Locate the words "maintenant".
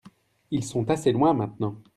1.35-1.75